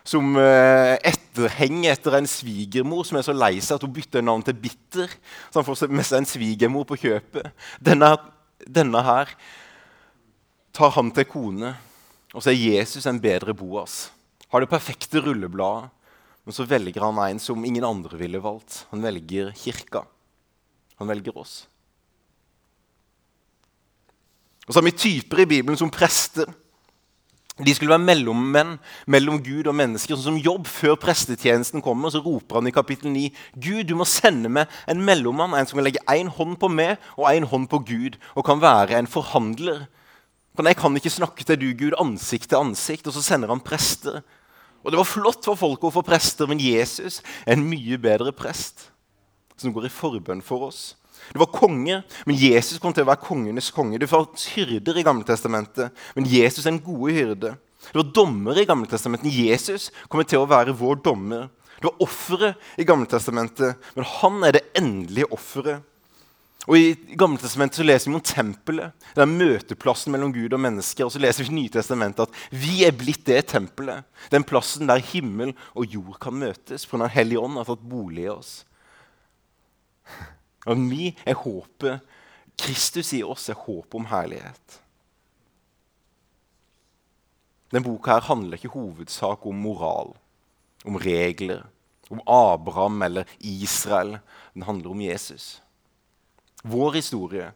[0.07, 4.43] som eh, etterhenger etter en svigermor som er så lei seg at hun bytter navn
[4.45, 5.11] til Bitter.
[5.49, 7.51] Så han får med seg en svigermor på kjøpet.
[7.83, 8.13] Denne,
[8.65, 9.33] denne her
[10.75, 11.73] tar han til kone,
[12.33, 14.07] og så er Jesus en bedre Boas.
[14.49, 15.89] Har det perfekte rullebladet,
[16.47, 18.85] men så velger han en som ingen andre ville valgt.
[18.93, 20.05] Han velger kirka.
[20.97, 21.67] Han velger oss.
[24.65, 26.49] Og så har vi typer i Bibelen som prester.
[27.59, 30.15] De skulle være mellommenn mellom Gud og mennesker.
[30.15, 34.05] sånn som Jobb, Før prestetjenesten kommer, så roper han i kapittel 9 Gud, du må
[34.05, 37.67] sende meg en mellommann, en som kan legge én hånd på meg og én hånd
[37.69, 39.87] på Gud, og kan være en forhandler.
[40.55, 43.07] For jeg kan ikke snakke til du, Gud, ansikt til ansikt.
[43.07, 44.21] Og så sender han prester.
[44.83, 48.31] Og Det var flott for folk å få prester, men Jesus er en mye bedre
[48.31, 48.89] prest,
[49.59, 50.98] som går i forbønn for oss.
[51.29, 53.99] Det var konge, men Jesus kom til å være kongenes konge.
[54.01, 57.53] Det var hyrder i Gamle Testamentet, men Jesus er en gode hyrde.
[57.89, 59.33] Det var dommer i Gamle Testamentet.
[59.33, 61.47] Jesus kommer til å være vår dommer.
[61.79, 65.85] Det var offeret i Gamle Testamentet, men han er det endelige offeret.
[66.67, 68.91] Og I Gamle Testamentet så leser vi om tempelet.
[69.15, 71.07] Det er møteplassen mellom Gud og mennesker.
[71.07, 74.03] Og så leser vi i Nytestamentet at vi er blitt det tempelet.
[74.29, 76.83] Den plassen der himmel og jord kan møtes.
[76.85, 78.51] For Den hellige ånd har tatt bolig i oss.
[80.69, 82.05] Og vi er håpet.
[82.59, 84.79] Kristus i oss er håpet om herlighet.
[87.69, 90.15] Denne boka her handler ikke hovedsak om moral,
[90.85, 91.63] om regler,
[92.09, 94.17] om Abraham eller Israel.
[94.55, 95.61] Den handler om Jesus.
[96.63, 97.51] Vår historie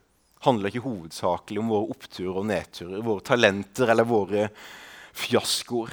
[0.45, 4.47] handler ikke hovedsakelig om våre oppturer og nedturer, våre talenter eller våre
[5.17, 5.91] fiaskoer.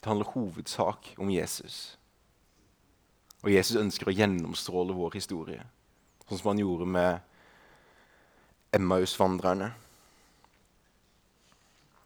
[0.00, 1.99] Det handler hovedsak om Jesus.
[3.40, 5.62] Og Jesus ønsker å gjennomstråle vår historie,
[6.28, 7.20] sånn som han gjorde med
[8.76, 9.70] Emmaus-vandrerne.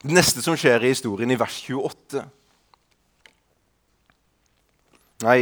[0.04, 2.24] Det neste som skjer i historien, i vers 28
[5.24, 5.38] Nei,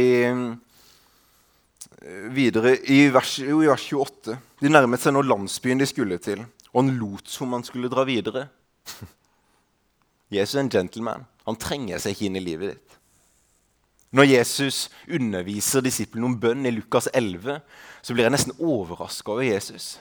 [2.31, 4.35] videre i vers, jo, i vers 28.
[4.61, 8.05] De nærmet seg nå landsbyen de skulle til, og han lot som han skulle dra
[8.07, 8.45] videre.
[10.33, 11.25] Jesus er en gentleman.
[11.47, 12.99] Han trenger seg ikke inn i livet ditt.
[14.13, 17.61] Når Jesus underviser disiplene om bønn i Lukas 11,
[18.05, 19.95] så blir jeg nesten overraska over Jesus.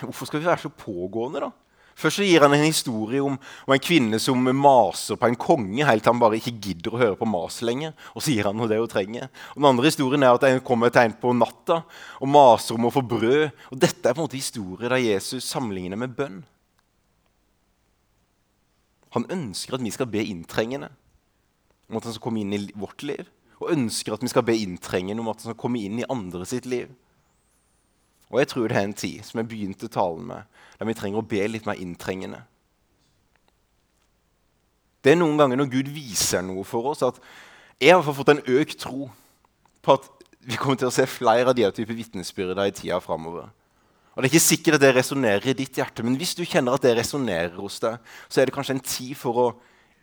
[0.00, 1.50] Hvorfor skal vi være så pågående, da?
[1.92, 5.84] Først så gir han en historie om, om, en kvinne som maser på en konge
[5.84, 7.92] helt til han bare ikke gidder å høre på mas lenger.
[8.16, 9.28] Og så gir han det hun trenger.
[9.52, 11.82] Og Den andre historien er at en kommer et tegn på natta
[12.18, 13.52] og maser om å få brød.
[13.68, 16.40] Og Dette er på en måte historie der Jesus sammenligner med bønn.
[19.12, 20.88] Han ønsker at vi skal be inntrengende
[21.92, 23.28] om at han skal komme inn i vårt liv.
[23.60, 26.46] Og ønsker at vi skal be inntrengende om at han skal komme inn i andre
[26.48, 26.88] sitt liv.
[28.32, 31.20] Og jeg tror det er en tid som jeg begynte talen med, der vi trenger
[31.20, 32.40] å be litt mer inntrengende.
[35.04, 37.18] Det er noen ganger når Gud viser noe for oss, at
[37.82, 39.10] jeg har fått en økt tro
[39.82, 40.06] på at
[40.46, 43.50] vi kommer til å se flere av de typer vitnesbyrder i tida framover.
[44.12, 46.76] Og Det er ikke sikkert at det resonnerer i ditt hjerte, men hvis du kjenner
[46.76, 49.46] at det resonnerer hos deg, så er det kanskje en tid for å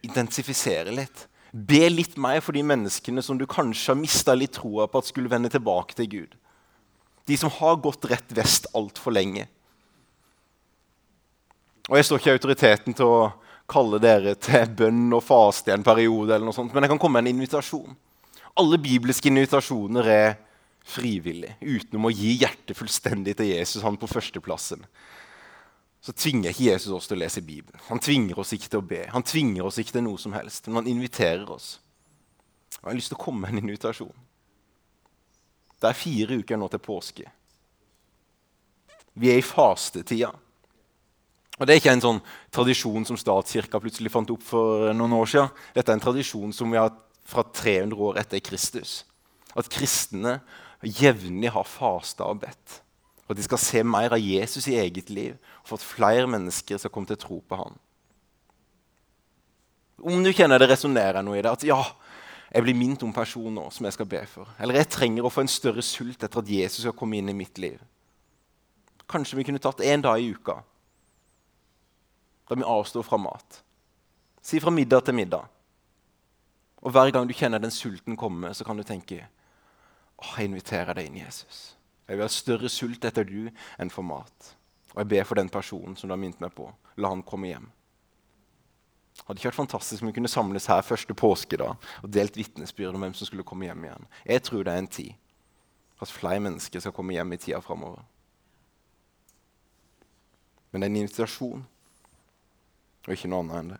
[0.05, 1.27] intensifisere litt.
[1.51, 5.09] Be litt mer for de menneskene som du kanskje har mista litt troa på at
[5.09, 6.35] skulle vende tilbake til Gud.
[7.25, 9.47] De som har gått rett vest altfor lenge.
[11.89, 13.21] Og Jeg står ikke i autoriteten til å
[13.69, 17.01] kalle dere til bønn og faste i en periode, eller noe sånt, men jeg kan
[17.01, 17.97] komme med en invitasjon.
[18.57, 20.29] Alle bibelske invitasjoner er
[20.89, 24.85] frivillige, utenom å gi hjertet fullstendig til Jesus, han på førsteplassen
[26.01, 27.81] så tvinger ikke Jesus oss til å lese Bibelen.
[27.89, 29.01] Han tvinger oss ikke til å be.
[29.11, 31.79] Han tvinger oss ikke til noe som helst, men han inviterer oss.
[32.79, 34.13] Og Jeg har lyst til å komme med en invitasjon.
[35.79, 37.25] Det er fire uker nå til påske.
[39.19, 40.31] Vi er i fastetida.
[41.59, 42.21] Og Det er ikke en sånn
[42.55, 45.55] tradisjon som statskirka plutselig fant opp for noen år siden.
[45.75, 46.93] Dette er en tradisjon som vi har
[47.27, 49.01] fra 300 år etter Kristus.
[49.59, 50.39] At kristne
[50.79, 52.79] jevnlig har fasta og bedt.
[53.29, 55.35] At de skal se mer av Jesus i eget liv,
[55.69, 57.77] for at flere mennesker skal komme til å tro på han.
[59.99, 61.79] Om du kjenner det resonnerer noe i det, at ja,
[62.49, 64.49] jeg blir minnet om personen nå som jeg skal be for.
[64.57, 67.37] Eller jeg trenger å få en større sult etter at Jesus skal komme inn i
[67.37, 67.77] mitt liv.
[69.09, 70.59] Kanskje vi kunne tatt én dag i uka
[72.49, 73.59] da vi avstår fra mat.
[74.41, 75.43] Si fra middag til middag.
[76.81, 79.27] Og hver gang du kjenner den sulten komme, så kan du tenke
[80.19, 81.77] Åh, jeg inviterer deg inn, Jesus.
[82.07, 84.49] Jeg vil ha større sult etter du enn for mat.
[84.95, 86.69] Og jeg ber for den personen som du har minnet meg på.
[86.97, 87.67] La han komme hjem.
[89.27, 93.03] Hadde ikke vært fantastisk om vi kunne samles her første påskedag og delt vitnesbyrd om
[93.03, 94.07] hvem som skulle komme hjem igjen.
[94.25, 95.11] Jeg tror det er en tid
[95.99, 98.01] at flere mennesker skal komme hjem i tida framover.
[100.71, 101.67] Men det er en invitasjon
[103.05, 103.79] og ikke noe annet enn det.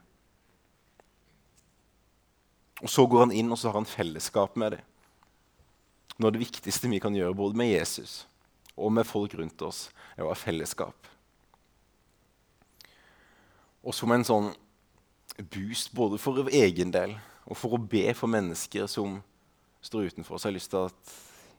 [2.79, 4.85] Og så går han inn og så har han fellesskap med dem.
[6.19, 8.25] Noe av det viktigste vi kan gjøre både med Jesus
[8.79, 11.07] og med folk rundt oss, Det var fellesskap.
[13.83, 14.49] Og som en sånn
[15.53, 17.13] boost både for egen del
[17.45, 19.21] og for å be for mennesker som
[19.81, 20.37] står utenfor.
[20.37, 21.13] Så jeg har lyst til at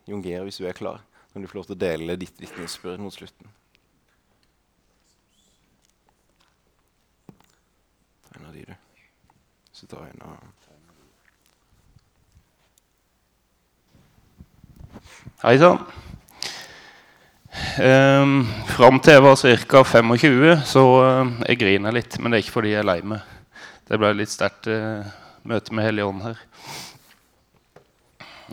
[0.07, 1.01] Jon Geir, hvis du er klar,
[1.33, 3.49] kan du få lov til å dele ditt vitnesbyrd mot slutten.
[8.27, 8.75] Ta en av de, du.
[9.73, 10.49] Så tar jeg en av
[15.41, 15.79] Hei sann.
[17.81, 19.81] Um, fram til jeg var ca.
[19.87, 22.17] 25, så uh, jeg griner litt.
[22.19, 23.23] Men det er ikke fordi jeg er lei meg.
[23.87, 25.05] Det ble litt sterkt uh,
[25.47, 26.41] møte med Hellig Ånd her.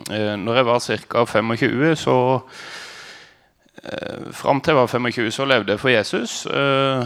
[0.07, 1.25] Uh, når jeg var ca.
[1.33, 7.03] 25, så uh, Fram til jeg var 25, så levde jeg for Jesus uh,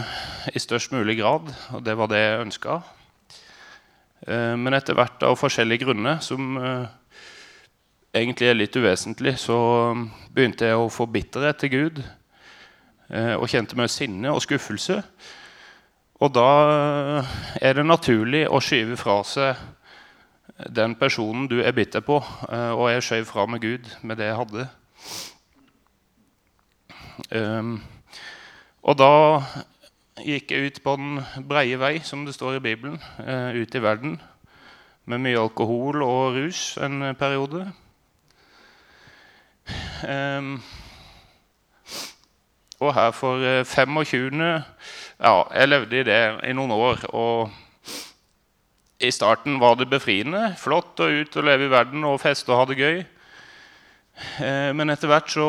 [0.54, 1.50] i størst mulig grad.
[1.74, 2.78] Og det var det jeg ønska.
[4.28, 6.58] Uh, men etter hvert av forskjellige grunner som
[8.14, 9.56] egentlig er litt uvesentlig, så
[9.92, 12.04] um, begynte jeg å få bitterhet til Gud.
[13.12, 15.02] Eh, og kjente mye sinne og skuffelse.
[16.24, 17.34] Og da eh,
[17.68, 19.60] er det naturlig å skyve fra seg
[20.72, 22.20] den personen du er bitter på.
[22.48, 24.66] Eh, og jeg skjøv fra med Gud med det jeg hadde.
[27.30, 27.76] Um,
[28.82, 29.12] og da
[30.18, 32.98] gikk jeg ut på den breie vei, som det står i Bibelen,
[33.54, 34.16] ut i verden.
[35.06, 37.68] Med mye alkohol og rus en periode.
[40.04, 40.58] Um,
[42.80, 44.40] og her for 25.
[44.42, 44.62] Eh,
[45.20, 47.04] ja, jeg levde i det i noen år.
[47.14, 47.50] Og
[49.00, 50.54] i starten var det befriende.
[50.60, 53.04] Flott å ut og leve i verden og feste og ha det gøy.
[54.38, 55.48] Uh, men etter hvert så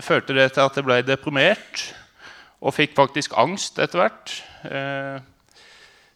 [0.00, 1.88] følte det til at jeg ble deprimert.
[2.62, 4.36] Og fikk faktisk angst etter hvert.
[4.62, 5.18] Uh,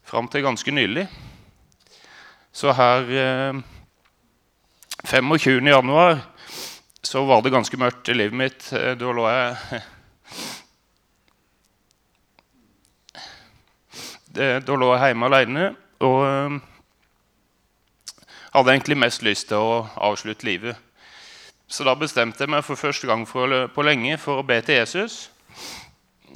[0.06, 1.08] fram til ganske nylig.
[2.54, 3.62] Så her uh,
[5.04, 5.66] 25.
[7.06, 8.72] så var det ganske mørkt i livet mitt.
[8.74, 9.82] Eh, da lå jeg
[14.36, 15.62] Da lå jeg hjemme alene
[16.04, 16.56] og eh,
[18.52, 20.76] hadde egentlig mest lyst til å avslutte livet.
[21.68, 25.30] Så da bestemte jeg meg for første gang på lenge for å be til Jesus.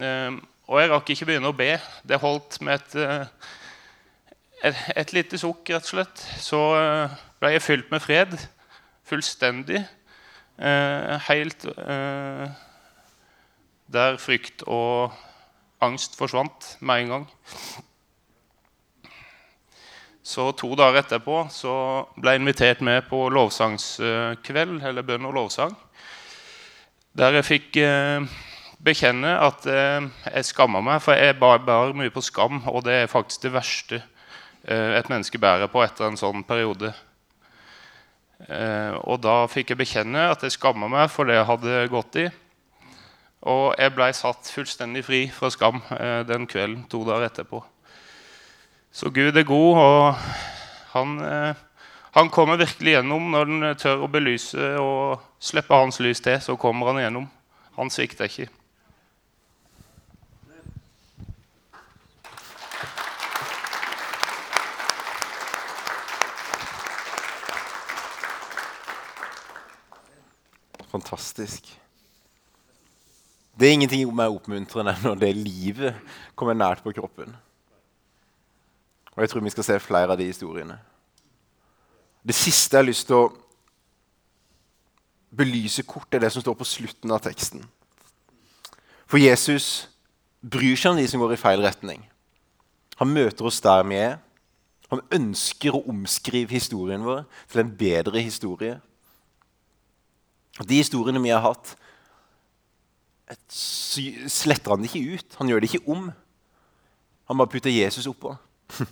[0.01, 0.33] Eh,
[0.71, 1.75] og jeg rakk ikke begynne å be.
[2.07, 3.29] Det holdt med et,
[4.71, 6.27] et, et lite sukk, rett og slett.
[6.41, 6.61] Så
[7.43, 8.37] ble jeg fylt med fred.
[9.11, 9.83] Fullstendig.
[10.61, 12.49] Eh, helt eh,
[13.89, 15.15] der frykt og
[15.81, 17.25] angst forsvant med en gang.
[20.23, 21.73] Så To dager etterpå så
[22.21, 25.73] ble jeg invitert med på lovsangskveld, eller bønn og lovsang.
[27.17, 28.29] Der jeg fikk eh,
[28.85, 31.65] bekjenne at jeg skamma meg, for jeg bar,
[31.97, 32.61] mye på skam.
[32.69, 34.03] Og det er faktisk det verste
[34.65, 36.93] et menneske bærer på etter en sånn periode.
[38.49, 42.21] Eh, og da fikk jeg bekjenne at jeg skamma meg for det jeg hadde gått
[42.23, 42.29] i.
[43.51, 47.63] Og jeg blei satt fullstendig fri fra skam eh, den kvelden to dager etterpå.
[48.93, 50.15] Så Gud er god, og
[50.95, 56.25] han, eh, han kommer virkelig gjennom når han tør å belyse og slippe hans lys
[56.25, 56.41] til.
[56.43, 57.29] Så kommer han gjennom.
[57.79, 58.51] Han svikter ikke.
[70.91, 71.69] Fantastisk.
[73.61, 75.95] Det er ingenting mer oppmuntrende når det livet
[76.35, 77.35] kommer nært på kroppen.
[79.17, 80.79] Og Jeg tror vi skal se flere av de historiene.
[82.27, 83.33] Det siste jeg har lyst til å
[85.31, 87.63] belyse kort, er det som står på slutten av teksten.
[89.07, 89.89] For Jesus
[90.41, 92.03] bryr seg om de som går i feil retning.
[93.01, 94.19] Han møter oss der vi er.
[94.91, 98.81] Han ønsker å omskrive historien vår til en bedre historie.
[100.69, 101.73] De historiene vi har hatt,
[103.49, 105.37] sletter han det ikke ut.
[105.39, 106.11] Han gjør det ikke om.
[107.31, 108.35] Han bare putter Jesus oppå.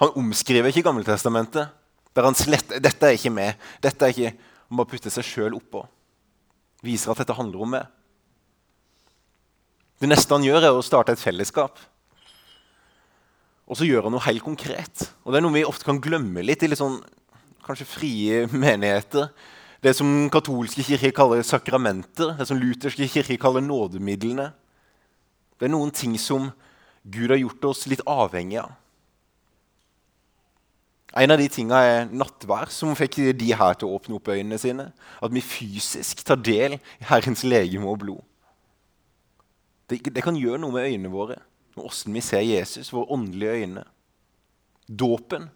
[0.00, 1.70] Han omskriver ikke Gammeltestamentet.
[2.16, 3.60] Der han sletter, dette er ikke med.
[3.84, 4.32] Dette er ikke,
[4.68, 5.84] Han bare putter seg sjøl oppå.
[6.84, 7.86] Viser at dette handler om meg.
[10.00, 11.78] Det neste han gjør, er å starte et fellesskap.
[13.66, 15.06] Og så gjør han noe helt konkret.
[15.24, 16.98] Og Det er noe vi ofte kan glemme litt i litt sånn,
[17.64, 19.30] kanskje frie menigheter
[19.86, 24.48] det som katolske kirker kaller sakramenter, det som lutherske kirker kaller nådemidlene.
[25.56, 26.50] Det er noen ting som
[27.06, 28.74] Gud har gjort oss litt avhengige av.
[31.16, 34.58] En av de tingene er nattvær, som fikk de her til å åpne opp øynene
[34.60, 34.90] sine.
[35.22, 38.24] At vi fysisk tar del i Herrens legeme og blod.
[39.88, 41.38] Det, det kan gjøre noe med øynene våre,
[41.78, 43.86] og åssen vi ser Jesus, våre åndelige øyne.
[44.90, 45.46] Dåpen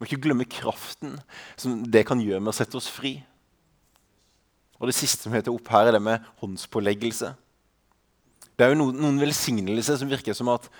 [0.00, 1.18] Vi må ikke glemme kraften
[1.60, 3.18] som det kan gjøre med å sette oss fri.
[4.80, 7.34] Og Det siste som heter opp her, er det med håndspåleggelse.
[8.56, 10.70] Det er jo noen, noen velsignelser som virker som at,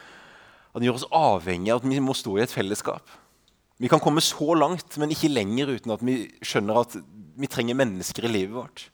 [0.73, 3.13] at den gjør oss avhengig av at vi må stå i et fellesskap.
[3.77, 6.97] Vi kan komme så langt, men ikke lenger uten at vi skjønner at
[7.41, 8.87] vi trenger mennesker i livet vårt.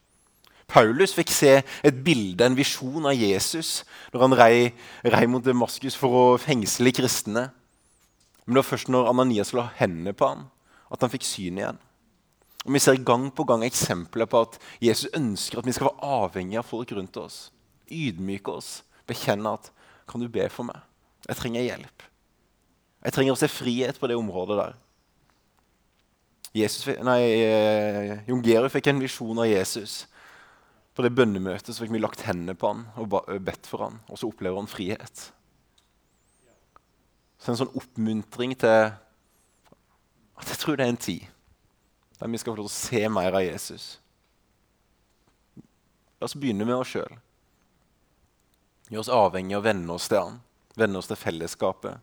[0.66, 4.56] Paulus fikk se et bilde, en visjon av Jesus når han rei,
[5.06, 7.46] rei mot Damaskus for å fengsle kristne.
[8.46, 10.46] Men det var først når Ananias la hendene på ham,
[10.90, 11.80] at han fikk syn igjen.
[12.66, 16.10] Og Vi ser gang på gang eksempler på at Jesus ønsker at vi skal være
[16.22, 17.50] avhengige av folk rundt oss.
[17.90, 19.70] Ydmyke oss, bekjenne at
[20.06, 20.80] 'Kan du be for meg?
[21.28, 22.02] Jeg trenger hjelp.'
[23.04, 24.74] Jeg trenger å se frihet på det området der.
[26.56, 30.06] Eh, Jon Georg fikk en visjon av Jesus.
[30.96, 33.08] På det bønnemøtet så fikk vi lagt hendene på han og
[33.44, 35.32] bedt for han, og så opplever han frihet.
[37.38, 38.90] Så en sånn oppmuntring til
[40.36, 41.26] at jeg tror det er en tid
[42.16, 43.86] der vi skal få lov til å se mer av Jesus.
[46.16, 47.18] La oss begynne med oss sjøl.
[48.88, 50.38] Gjør oss avhengig av å venne oss til han,
[50.78, 52.00] venne oss til fellesskapet,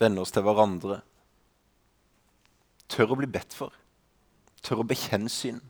[0.00, 1.00] venne oss til hverandre.
[2.90, 3.74] Tør å bli bedt for.
[4.64, 5.60] Tør å bekjenne synd.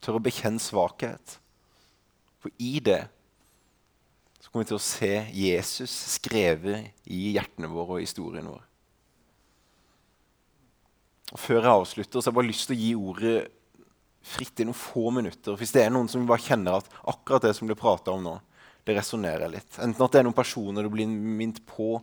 [0.00, 1.36] Tør å bekjenne svakhet.
[2.40, 3.02] For i det
[4.50, 8.64] kommer vi til å se Jesus skrevet i hjertene våre og historien vår.
[11.30, 13.36] Og Før jeg avslutter, så har jeg bare lyst til å gi ordet
[14.26, 15.54] fritt i noen få minutter.
[15.56, 18.34] Hvis det er noen som bare kjenner at akkurat det som ble prata om nå,
[18.84, 19.78] det resonnerer litt.
[19.78, 22.00] Enten at det er noen personer du blir minnet på